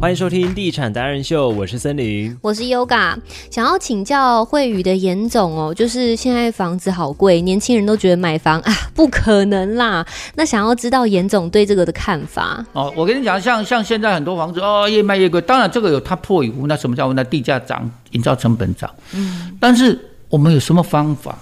[0.00, 2.34] 欢迎收听《地产达人秀》，我是森林。
[2.40, 3.14] 我是 Yoga，
[3.50, 10.06] 想要请教慧宇的严总哦，就是现在房子好贵，年轻人都觉得买房啊不可能啦。
[10.36, 12.64] 那想要知道严总对这个的看法？
[12.72, 15.38] 哦，我跟你讲，像像现在很多房子哦，越卖越贵。
[15.42, 18.90] 当然这个有它破与无，那什么叫那地价涨，营造成本涨。
[19.12, 19.98] 嗯，但是
[20.30, 21.38] 我们有什么方法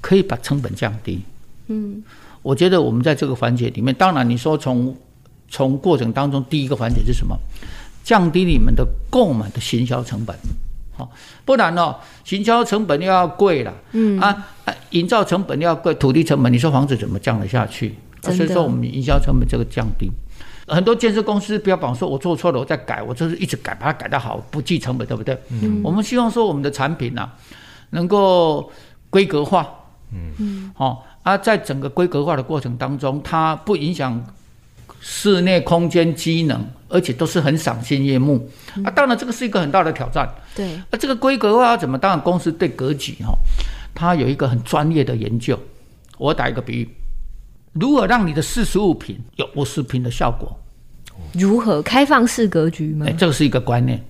[0.00, 1.20] 可以把成本降低？
[1.66, 2.00] 嗯，
[2.40, 4.96] 我觉得我们在这个环节里面，当然你说从
[5.54, 7.38] 从过程当中，第一个环节是什么？
[8.02, 10.36] 降低你们的购买的行销成本，
[10.96, 11.08] 好，
[11.44, 14.18] 不然哦，行销成本又要贵了，嗯。
[14.18, 17.94] 啊，啊营造成本又要贵，土地成本，你说房子怎么降得下去？
[18.20, 20.10] 所以说我们营销成本这个降低，
[20.66, 25.38] 很多建设公司标榜说我做错了，我再改，我就是一直改，把它改得好，不计成本，对不对？
[25.50, 27.32] 嗯，我们希望说我们的产品啊，
[27.90, 28.68] 能够
[29.08, 29.68] 规格化，
[30.12, 34.20] 嗯嗯，好、啊，在整个规格化的过程当中，它不影响
[35.06, 38.48] 室内空间机能，而且都是很赏心悦目。
[38.82, 40.26] 啊，当然这个是一个很大的挑战。
[40.56, 41.98] 对，啊，这个规格化要怎么？
[41.98, 43.36] 当然公司对格局哈、
[43.94, 45.58] 它有一个很专业的研究。
[46.16, 46.88] 我打一个比喻，
[47.74, 50.58] 如何让你的四十五平有五十平的效果？
[51.32, 53.12] 如何开放式格局吗哎，？
[53.12, 54.02] 这个是一个观念。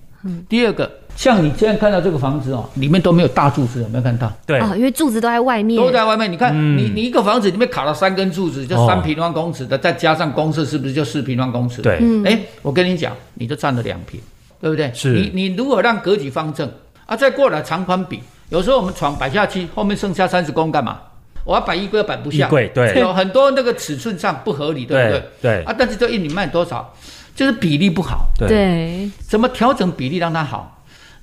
[0.47, 4.31] 第二个，像你现在看到这个房子哦，里面都没有大柱子，有没有看到？
[4.45, 6.31] 对，哦，因为柱子都在外面，都在外面。
[6.31, 11.81] 你看，你你一个房子里面卡了三根柱子，就三平方公尺的，再加上公设，是不是就四平方公尺？
[11.81, 14.19] 对，哎，我跟你讲，你就占了两平，
[14.59, 14.91] 对不对？
[14.93, 16.69] 是你你如果让格局方正
[17.05, 20.99] 啊，再过来长宽比，有时候我们床摆下去，后面剩下三十公干嘛？
[21.45, 25.23] 我要摆衣柜，摆不下，衣柜对有很多那个尺寸上不合理，对不对？
[25.41, 26.93] 对啊，但是这一你卖多少，
[27.35, 30.74] 就是比例不好，对对，怎么调整比例让它好？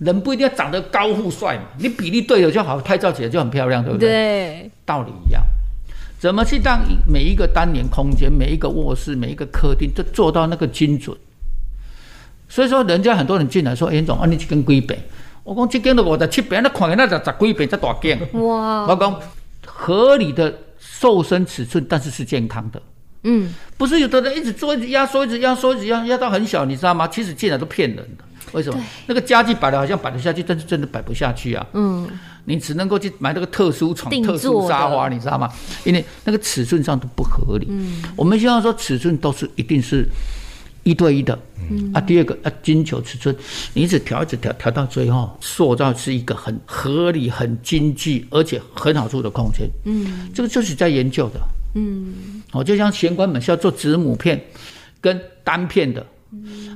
[0.05, 4.08] 人不一定要长得高富帅嘛，你比例对了就好，拍照起来就很漂亮，对不对？
[4.08, 5.42] 对，道理一样。
[6.19, 11.17] 怎么去让每一个单元空间、每一个卧室、每一个客厅都做到那个精准？
[12.48, 14.97] 所以说，人家很多人进来说：“哎严总，啊，你去跟几平？”
[15.42, 18.18] 我讲这间都五十七平，那看起来就十几平，这大间。
[18.35, 19.20] 哇，我讲
[19.67, 22.80] 合理的瘦身尺寸，但是是健康的，
[23.24, 27.08] 嗯，不是有的人一直做、一直压缩、一直压缩、一直压压到很小，你知道吗？
[27.08, 28.24] 其实进来都骗人的。
[28.52, 28.79] 为什么？
[29.07, 31.67] 那个家具摆的好像摆得下去，但是真的摆不下去啊。
[31.73, 32.08] 嗯，
[32.45, 35.51] 你只能够去买那个特殊床、特殊沙发，你知道吗？
[35.85, 37.67] 因为那个尺寸上都不合理。
[37.68, 40.07] 嗯，我们希望说尺寸都是一定是
[40.83, 41.39] 一对一的。
[41.70, 43.35] 嗯啊，第二个啊，金球尺寸，
[43.73, 49.68] 你一直调一直调，调到最后塑造是一个很合理、很经济，而且很好住的空间。
[49.85, 51.41] 嗯，这个就是在研究的。
[51.77, 54.39] 嗯，哦，就像玄关门是要做子母片
[55.01, 56.05] 跟单片的。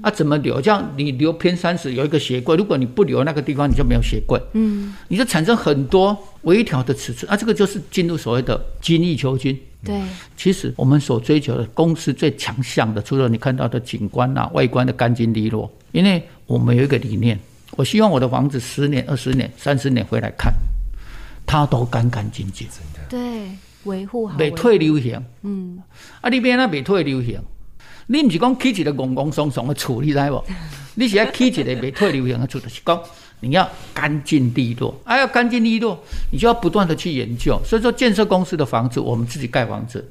[0.02, 0.60] 啊，怎么留？
[0.60, 4.40] 这样你留偏三十有一个鞋柜，如果你不留那个地方，你就没有鞋柜。
[4.52, 9.58] 嗯，你就产生很多微调的尺寸啊，这个就是进入所谓的精益求精。
[9.84, 10.02] 对，
[10.36, 17.38] 其实我们所追求的公司最强项的，除了你看到的景观啊、外观的干净利落，因为我们有一个理念，
[17.76, 20.52] 我希望我的房子十年、二十年、三十年回来看，
[21.46, 22.66] 它都干干净净，
[23.08, 23.48] 对，
[23.84, 25.22] 维护好，袂退流行。
[25.42, 25.78] 嗯，
[26.20, 27.38] 啊，你变那袂退流行，
[28.08, 30.44] 你毋是讲起一个戆戆松松的厝，你知无？
[30.94, 33.00] 你是要起一个未退流行的厝，就是讲
[33.40, 35.98] 你要干净利落，啊，要干净利落，
[36.32, 37.60] 你就要不断的去研究。
[37.64, 40.08] 所以说，建设公司的房子，我们自己盖房子，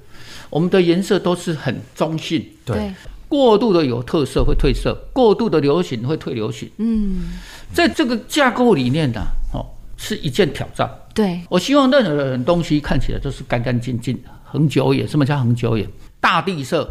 [0.49, 2.93] 我们的颜色都是很中性，对，
[3.27, 6.69] 过度的有特色会褪色，过度的流行会退流行。
[6.77, 7.29] 嗯，
[7.73, 9.21] 在这个架构里面呢，
[9.53, 9.65] 哦，
[9.97, 10.87] 是一件挑战。
[11.15, 15.07] 对，我希望任何人东西看起来都是干干净净、恒久远。
[15.07, 15.87] 什么叫恒久远？
[16.19, 16.87] 大地色，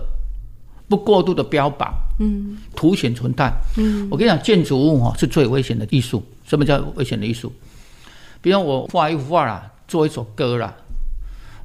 [0.88, 3.52] 不过度的标榜，嗯，凸显存在。
[3.76, 6.22] 嗯，我跟你讲，建筑物哈是最危险的艺术。
[6.46, 7.50] 什么叫危险的艺术？
[8.42, 10.74] 比如我画一幅画啦，做一首歌啦，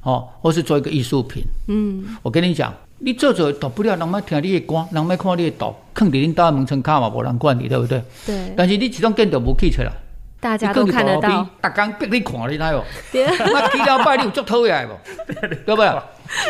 [0.02, 1.42] 哦，或是做一个艺术品。
[1.68, 8.02] 嗯，我跟你讲，你做做读不了，人们听你的歌，人们看你的图，放伫恁家的门窗卡嘛，无人管你，对不对？
[8.26, 9.92] 对，但是你这种建筑无起出来。
[10.40, 12.82] 大家都看得到，，逐工逼你看，你知无？
[13.12, 14.66] 对 那起了拜你有足讨无？
[15.66, 15.92] 对不对？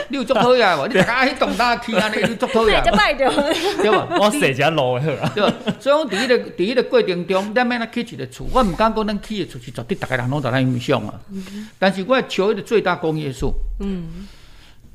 [0.09, 0.87] 你有足讨厌的无？
[0.89, 3.31] 你大家去动大起安尼，你有足讨厌的， 拜着，
[3.83, 4.07] 对吧？
[4.21, 5.33] 我谁家路的好啊？
[5.35, 5.53] 对吧？
[5.81, 11.15] 所以讲，伫迄个伫迄个过程中，咱要咱起一个厝，我毋敢讲咱起的厝是绝对逐个人拢在咱影响啊。
[11.79, 14.27] 但是我求一个最大公约数，嗯，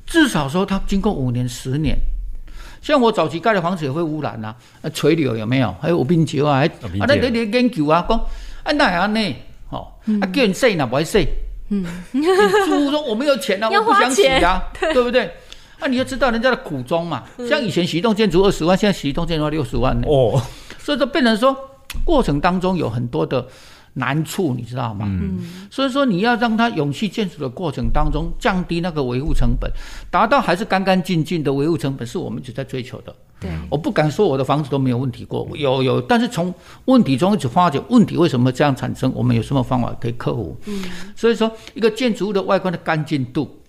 [0.06, 1.96] 至少说它经过五年、十年。
[2.82, 5.74] 像我早期盖的房子也会污染啊，啊垂柳有没有？
[5.80, 8.16] 还有有冰球啊，还啊，那你你研究啊，讲
[8.62, 9.36] 啊那样呢？
[9.70, 9.88] 哦，
[10.20, 11.26] 啊叫人洗哪不爱洗？
[11.68, 11.84] 嗯，
[12.66, 15.30] 租说我没有钱啊，我不想洗花啊，对不对？
[15.80, 17.24] 啊，你要知道人家的苦衷嘛。
[17.48, 20.06] 像以前洗一栋建筑二十万，现在洗一栋建筑要六十万呢。
[20.08, 20.40] 哦，
[20.78, 21.56] 所以说变成说
[22.04, 23.46] 过程当中有很多的
[23.98, 25.06] 难处，你知道吗？
[25.08, 25.38] 嗯，
[25.70, 29.70] 所以说你要让它永续建筑的过程当中降低那个维护成本，
[30.10, 33.14] 达到还是干干净净的维护成本，是我们一直在追求的。
[33.40, 36.54] 对，我不敢说我的房子都没有问题过，有有，但是从
[36.86, 40.56] 问题中一直发觉问题为什么这样产生，我们有什么方法可以克服？
[40.66, 40.84] 嗯，
[41.14, 43.62] 所以说一个建筑物的外观的干净度。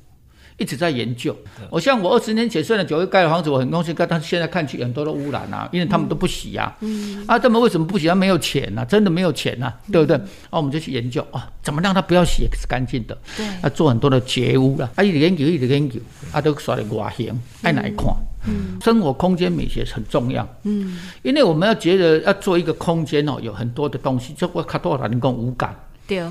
[0.58, 1.36] 一直在研究。
[1.70, 6.76] 我像我二十年前虽然九月盖的房子，我很高兴盖，但是现在看去很多的污染啊，因为他们都不洗啊。
[6.82, 7.24] 嗯。
[7.28, 8.08] 啊，他们为什么不洗？
[8.08, 10.16] 他没有钱呐，真的没有钱呐，对不对？
[10.18, 10.24] 啊，
[10.58, 13.18] 我们就去研究啊，怎么让它不要洗是干净的？
[13.36, 13.46] 对。
[13.62, 16.00] 啊，做很多的洁污了，啊，一直研究，一直研究，
[16.32, 18.16] 啊，都耍的外形爱哪一款？
[18.48, 18.80] 嗯。
[18.82, 20.48] 生活空间美学很重要。
[20.64, 21.00] 嗯。
[21.22, 25.76] 因为我们要觉得要做一个空间哦，有很多的东西，就我卡多少人讲无感。
[26.08, 26.24] 对。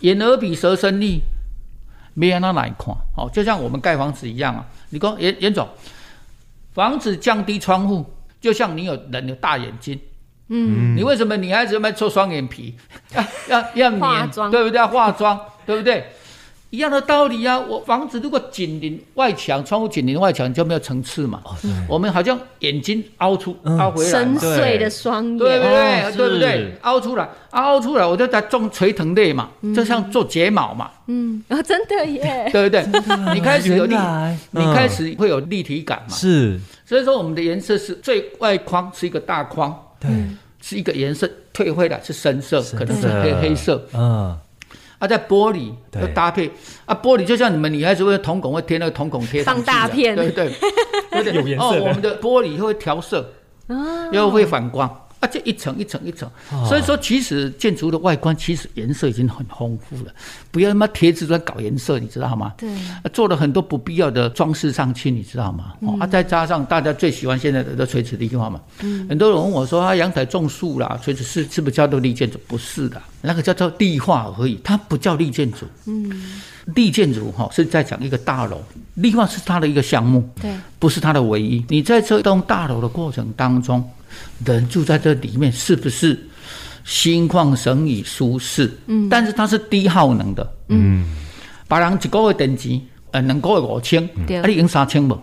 [0.00, 1.20] 眼耳鼻舌身意。
[2.18, 4.66] 没安那来看，哦，就像我们盖房子一样啊。
[4.90, 5.68] 你讲严严总，
[6.72, 8.04] 房子降低窗户，
[8.40, 10.00] 就像你有人有大眼睛，
[10.48, 12.74] 嗯，你为什么女孩子要做双眼皮，
[13.48, 14.78] 要要要妆，对不对？
[14.78, 16.10] 要化妆，对不对？
[16.70, 17.58] 一样的道理啊！
[17.58, 21.42] 我房子如果紧邻外墙，窗户紧邻外墙就没有层次嘛。
[21.88, 26.16] 我们好像眼睛凹出凹回来，深邃的双眼，对不对？
[26.16, 26.78] 对不对？
[26.82, 30.90] 凹出来，凹出来，我就在种垂藤类嘛，就像做睫毛嘛。
[31.06, 32.84] 嗯，啊， 真的耶，对 不对？
[33.34, 33.96] 你开始有立，
[34.50, 36.14] 你开始会有立体感嘛。
[36.14, 40.10] 是，所以说我们的颜色是最外框是一个大框，对，
[40.60, 44.36] 是一个颜色退回来是深色，可能是黑黑色，嗯。
[44.98, 46.50] 啊，在玻璃要搭配。
[46.86, 50.52] 啊，玻璃就像你们女孩子会瞳孔会贴那个瞳孔贴放大片，对对，
[51.34, 53.32] 有颜色哦，我们的玻璃会调色，
[54.12, 55.07] 又会反光。
[55.20, 56.30] 啊，这一层一层一层，
[56.68, 60.12] 所以说其实建筑的外观其实颜色已经很丰富了，
[60.52, 62.54] 不要他妈贴纸在搞颜色，你知道吗？
[62.56, 62.70] 对，
[63.12, 65.74] 做了很多不必要的装饰上去，你知道吗？
[65.98, 72.38] 啊，再加上大家最喜欢现在的垂直绿化嘛，嗯，很多人问我说，啊，阳台种树啦，垂直是是不是叫做立建筑？
[72.46, 75.66] 不是的，那个叫做绿化而已，它不叫绿建筑。
[75.86, 76.40] 嗯，
[76.76, 78.62] 立建筑哈是在讲一个大楼，
[78.94, 81.64] 绿化是它的一个项目，对，不是它的唯一。
[81.68, 83.84] 你在这栋大楼的过程当中。
[84.44, 86.18] 人住在这里面是不是
[86.84, 88.70] 心旷神怡、舒适？
[88.86, 90.52] 嗯，但是它是低耗能的。
[90.68, 91.04] 嗯，
[91.66, 95.18] 把人一个月电钱，呃，两个月五千，啊，你用三千不？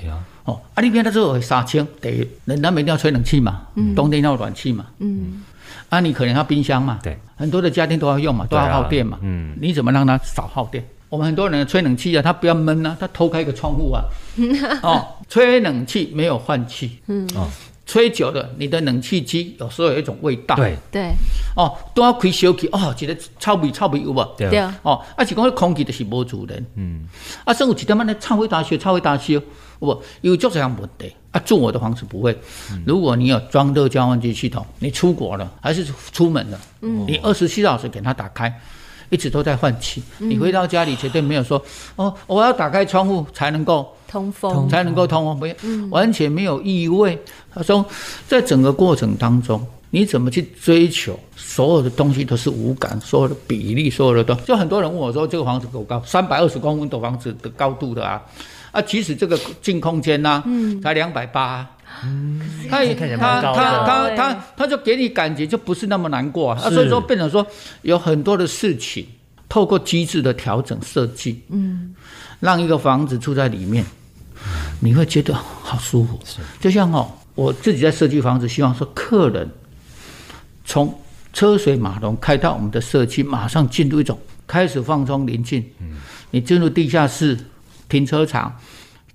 [0.00, 3.62] 哎呀，哦，啊，你变他做三千，第一，人家每天要吹冷气嘛，
[3.96, 5.42] 冬天要暖气嘛，嗯，
[5.88, 10.84] 啊，你可能要冰箱嘛，对，很多的家庭都要用嘛，都要耗电嘛，嗯，你怎么让它少耗电？
[11.08, 14.04] 我们很多人吹冷气啊，他不要闷啊，他偷开一个窗户啊，
[14.82, 17.48] 哦，吹冷气没有换气，嗯，哦。
[17.88, 20.54] 吹久了，你的冷气机有时候有一种味道。
[20.54, 21.10] 对对。
[21.56, 24.22] 哦，都要开小气哦，觉得臭味臭味有无？
[24.36, 24.60] 对。
[24.82, 26.64] 哦，而且讲空气就是无主人。
[26.74, 27.08] 嗯。
[27.44, 28.14] 啊，生活几点半呢？
[28.20, 29.40] 臭味大烧，臭味大烧，
[29.78, 30.02] 不？
[30.20, 31.10] 有这样问题。
[31.30, 32.38] 啊，住我的房子不会。
[32.70, 38.54] 嗯如果你有装热交换机系统，你出国了还是出门了，嗯你二十七小时给它打开。
[39.10, 41.64] 一直都在换气，你回到家里绝对没有说
[41.96, 45.54] 哦，我要打开窗户才能够通风，才能够通风，没
[45.90, 47.16] 完全没有异味。
[47.54, 47.84] 他说，
[48.26, 58.22] 在整个过程当中，你怎么去追求所有的东西都是无感，所有的比例，所有的都，就很多人问我说，这个房子够高，三百二十公分的房子的高度的啊，
[58.72, 60.42] 啊，其实这个净空间呢，
[60.82, 61.68] 才两百八。
[62.04, 67.44] 嗯，他他他他他他就给你感觉就不是那么难过啊，所以说变成说
[67.80, 69.06] 有很多的事情，
[69.48, 71.94] 透过机制的调整设计，嗯，
[72.38, 73.84] 让一个房子住在里面，
[74.80, 76.18] 你会觉得好舒服。
[76.24, 79.48] 是，就像哦，我自己在设计房子，希望说客人
[80.64, 80.92] 从
[81.32, 85.64] 车水马龙开到我们的社区，马上进入一种开始放松宁静。
[85.80, 85.96] 嗯，
[86.30, 87.38] 你进入地下室
[87.88, 88.54] 停车场。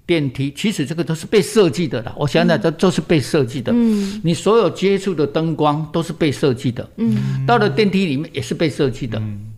[0.05, 3.71] 电梯其实这个都是被设计的啦，我想想，这都是被设计的。
[3.73, 6.85] 嗯，你所有接触的灯光都是被设计的。
[6.97, 9.17] 嗯，到了电梯里面也是被设计的。
[9.19, 9.52] 嗯，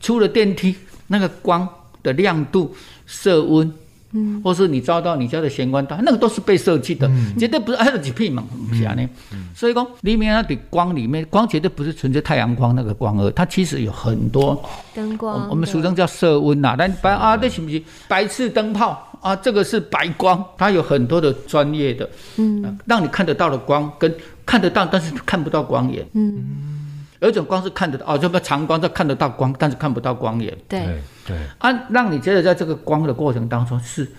[0.00, 0.74] 出了电梯，
[1.06, 1.68] 那个光
[2.02, 2.74] 的亮度、
[3.06, 3.72] 色温，
[4.12, 9.08] 嗯，或是你照到你家的玄关灯，那个都是被设计的，绝对不是挨着几片嘛，不是呢。
[9.54, 14.62] 所以讲里面那点光里面，光绝对不是纯粹太阳光那个光而它其实有很多
[14.94, 16.74] 灯光，我们俗称叫色温呐。
[16.78, 19.04] 但白啊，这行不行白炽灯泡？
[19.20, 24.14] 啊，这个是白光，它有很多的专业的，嗯，让你看得到的光跟
[24.46, 26.77] 看得到，但是看不到光源，嗯，
[27.20, 31.02] 有一种光是看得到，哦，这不长光，这看得到光，但是看不到光源，对。
[31.26, 34.10] 对，啊，让你觉得在这个光的过程当中是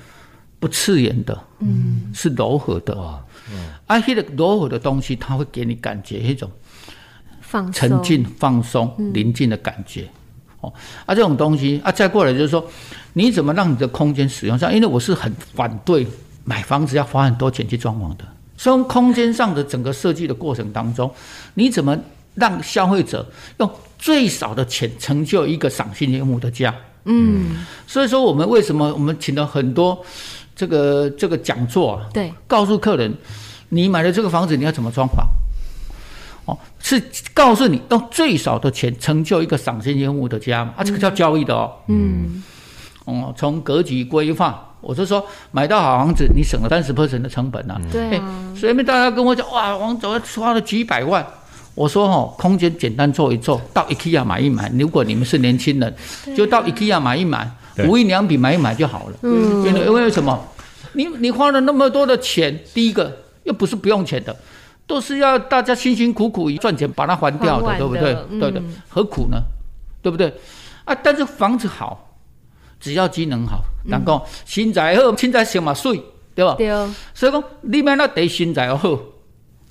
[0.59, 3.19] 不刺眼的，嗯，是柔和的，哇，
[3.87, 6.47] 啊，这个柔和的东西，它会给你感觉一种
[7.41, 10.07] 放沉静、放松、宁静的感觉。
[10.61, 10.71] 哦，
[11.07, 12.63] 啊，这种东西啊，再过来就是说，
[13.13, 14.71] 你怎么让你的空间使用上？
[14.71, 16.05] 因为我是很反对
[16.43, 18.25] 买房子要花很多钱去装潢的。
[18.55, 21.09] 从空间上的整个设计的过程当中，
[21.55, 21.97] 你怎么
[22.39, 23.25] 让消费者
[23.57, 26.73] 用最少的钱成就一个赏心悦目的家。
[27.05, 30.03] 嗯，所以说，我们为什么我们请了很多
[30.55, 33.11] 这个这个讲座啊，对，告诉客人，
[33.69, 35.23] 你买了这个房子你要怎么装潢？
[36.45, 37.01] 哦，是
[37.33, 40.73] 告诉你用最少的钱成就一个赏心悦目的家嘛？
[40.77, 41.71] 啊，这个叫交易的哦。
[41.87, 42.43] 嗯，
[43.05, 47.79] 哦，从格局规划，我是说买到好房子，你省了三十 percent 的成本啊。
[47.91, 51.25] 对啊，所以大家跟我讲，哇，王总花了几百万。
[51.79, 54.69] 我说哦，空间简单做一做，到 IKEA 买一买。
[54.77, 55.95] 如果你们是年轻人，
[56.35, 59.15] 就到 IKEA 买一买，对无印良品买一买就好了。
[59.23, 60.37] 嗯因为因为什么？
[60.91, 64.35] 你你花了那么多的钱，第一个又不是不用钱的，
[64.85, 69.41] 都是要大家辛辛苦苦赚钱把它还掉的，对不对对的，何苦呢？
[70.01, 70.33] 对不对？
[70.83, 72.17] 啊，但是房子好，
[72.77, 76.03] 只要机能好，人讲新宅好，新宅先嘛水，
[76.35, 76.55] 对吧？
[76.57, 78.99] 对哦，所以讲，你买那地新宅好，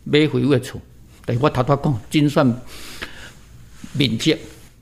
[0.04, 0.80] 买回有的厝。
[1.28, 2.46] 对，我头头讲精算
[3.92, 4.34] 面积、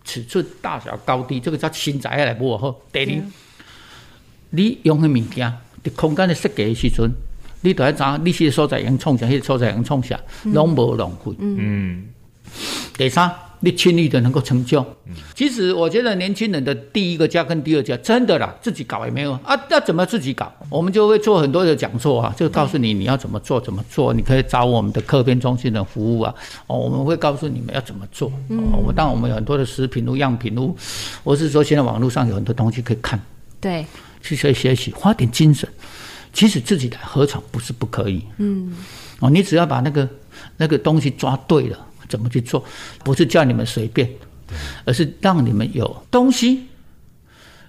[0.05, 2.73] 尺寸、大小、高低，这个叫新材来无好。
[2.93, 3.23] 第二，
[4.51, 7.11] 你用的物件，伫空间的设计的时阵，
[7.63, 11.35] 你都要知影你迄个所在用创啥，迄个所在用创啥，拢无浪费。
[11.41, 12.07] 嗯，
[12.97, 13.29] 第三，
[13.61, 14.85] 你轻易的能够成就。
[15.35, 19.59] 其实我觉得年轻人的第一个家跟第二家，真的啦，自己搞也没有啊。
[19.71, 20.53] 要怎么自己搞？
[20.69, 24.13] 我们就会做很多的讲座啊，就告诉你你要怎么做，怎么做。
[24.13, 26.35] 你可以找我们的客编中心的服务啊，
[26.67, 28.29] 哦，我们会告诉你们要怎么做。
[28.49, 30.77] 哦，我们当然我们有很多的食品屋、样品屋，
[31.23, 33.21] 我是说现在网络上有很多东西可以看，
[33.61, 33.87] 对，
[34.23, 35.69] 去学学习，花点精神。
[36.33, 38.23] 其实自己来何尝不是不可以？
[38.37, 38.75] 嗯，
[39.21, 40.07] 哦，你只要把那个
[40.59, 42.65] 那个东西抓对了，怎么去做？
[43.05, 44.09] 不是叫你们随便，
[44.85, 46.67] 而是让你们有东西。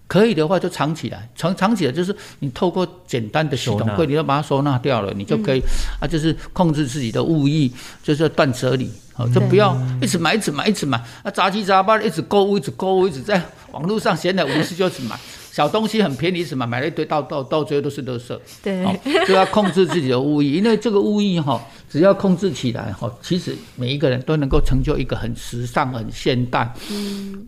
[0.08, 5.62] 可以的话就藏起来，藏藏起来就是你透过简单的系统柜，你要把它收纳掉了，你就可以、
[6.00, 7.70] 啊，就是控制自己的物欲，
[8.02, 15.20] 就是要断舍离，哦，就不要一直买，一直买，一直买，啊，杂七杂八的一直购物，一直购物，一直在网络上闲来无事就一直买，
[15.58, 18.40] 小东西很便宜，什么买，了一堆，到到到最后都是垃圾。
[18.62, 18.96] 对，哦，
[19.26, 21.60] 就要控制自己的物欲，因为这个物欲哈，
[21.90, 26.72] 只要控制起来哈，其实每一个人都能够成就一个很时尚、很现代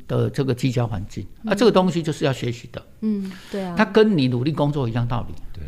[0.07, 1.23] 的这个居家环境。
[1.45, 5.35] 啊，这个东西就是要学习的，嗯，对啊，它跟你努力工作一样道理。
[5.53, 5.61] 对，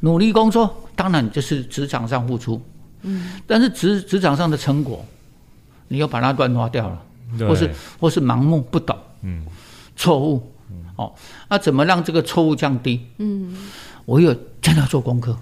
[0.00, 2.60] 努力工作，当然就是职场上付出，
[3.02, 5.06] 嗯，但是职职场上的成果，
[5.86, 7.00] 你又把它乱花掉了，
[7.46, 7.70] 或是
[8.00, 9.46] 或是盲目不懂，嗯，
[9.94, 10.42] 错误，
[10.96, 11.12] 哦，
[11.48, 13.06] 那怎么让这个错误降低？
[13.18, 13.56] 嗯，
[14.04, 15.36] 我有真的要做功课，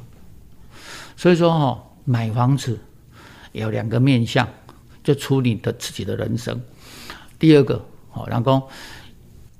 [1.16, 2.78] 所以说哈、哦，买房子
[3.52, 4.48] 有两个面向，
[5.04, 6.60] 就处理的自己的人生。
[7.38, 8.62] 第二个，哦，人讲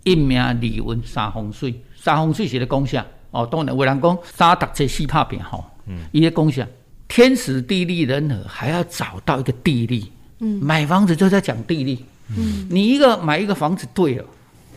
[0.04, 3.04] 一命离运三风水，三风水是咧讲啥？
[3.30, 6.66] 哦，当然有人讲三读册四拍拼吼，嗯，伊咧讲啥？
[7.08, 10.10] 天时地利人和，还要找到一个地利。
[10.38, 12.04] 嗯，买房子就在讲地利。
[12.36, 14.24] 嗯，你一个买一个房子对了，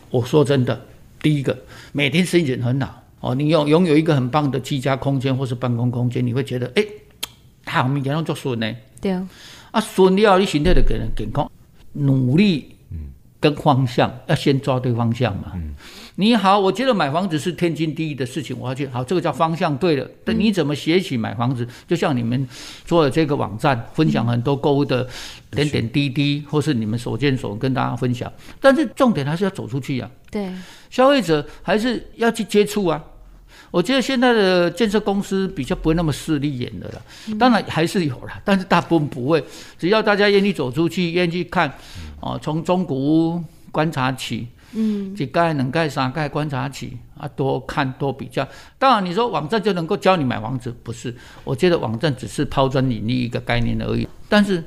[0.09, 0.79] 我说真的，
[1.21, 1.57] 第一个
[1.91, 6.85] 每天心情很好哦，你拥拥有一个很棒的居家空间或是办公空间，你会觉得哎，
[7.63, 8.75] 他好明天要做顺呢。
[9.01, 9.27] 对啊，
[9.71, 11.49] 啊，顺了你身体就给人健康，
[11.93, 12.74] 努力
[13.45, 15.53] 跟方向要先抓对方向嘛。
[16.15, 20.09] 你好，我觉得买房子是天经地义的事情，我要去好，这个叫方向对了。
[20.23, 21.67] 但你怎么学习买房子？
[21.87, 22.47] 就像你们
[22.85, 25.07] 做的这个网站，分享很多购物的
[25.51, 28.31] 点点滴滴，或是你们所见所闻跟大家分享。
[28.59, 30.49] 但是重点还是要走出去呀、对，
[30.89, 33.03] 消费者还是要去接触啊。
[33.71, 37.01] 我觉得现在的建设公司比较不会那么势利眼的了，
[37.37, 39.43] 当然还是有了，但是大部分不会。
[39.77, 41.69] 只要大家愿意走出去，愿意去看，
[42.25, 48.47] 哦，从中古屋观察起，嗯，几盖、两盖、三盖观察起啊，多看多比较。
[48.79, 51.15] 当然，你说网站就能够教你买房子，不是？
[51.43, 54.63] 我觉得网站只是抛砖引玉一个概念而已，但是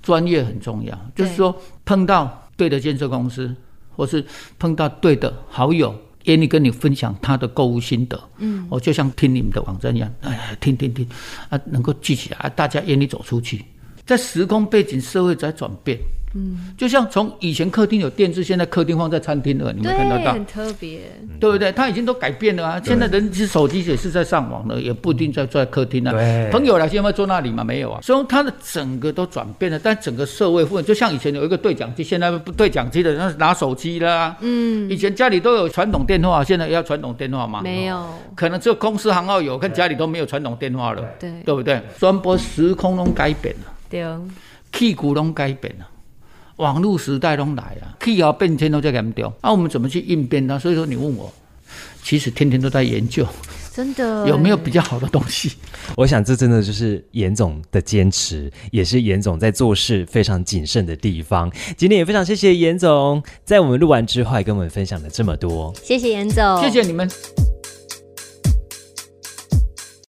[0.00, 1.52] 专业很重要，就是说
[1.84, 3.52] 碰到对的建设公司，
[3.96, 4.24] 或是
[4.60, 5.92] 碰到对的好友。
[6.26, 11.04] 愿意跟你分享他的购物心得，嗯，我就像听你们的网站一样，哎，听听听，
[11.48, 13.64] 啊，能够记起来，啊，大家愿意走出去，
[14.06, 15.98] 在时空背景、社会在转变，
[16.34, 21.00] 嗯，就像从以前客厅有电视，现在客厅放在餐厅了，你们看得，到，很特别，
[21.38, 21.70] 对不对？
[21.72, 22.80] 它已经都改变了啊！
[22.82, 26.12] 现在人其实手机也是在上网了，也不一定在在客厅啊。
[26.12, 27.62] 对朋友来现在会坐那里嘛？
[27.62, 28.00] 没有啊。
[28.02, 34.34] 所以它的整个都转变了，但整个社会氛围就像以前有一个对讲机，现在不对讲机的，那是拿手机啦。
[34.40, 37.60] 嗯，以前家里都有传统电话，现在要传统电话吗？
[37.62, 41.78] 没有，可能只有公司行号有，看家里都没有传统电话了，对，对不对？
[41.98, 44.22] 传播时空都改变了，对，哦
[44.72, 45.86] 气骨都改变了。
[46.56, 50.58] 网络时代都来了，气候变迁都在严重，那、我们怎么去应变呢？
[50.58, 51.32] 所以说你问我，
[52.02, 53.26] 其实天天都在研究，
[53.72, 55.52] 真的有没有比较好的东西？
[55.96, 61.50] 我想这真的就是严总的坚持，也是严总在做事非常谨慎的地方。
[61.76, 65.74] 今天也非常谢谢严总，在我们录完之后还跟我们分享了这么多。
[65.82, 67.08] 谢谢严总，谢谢你们。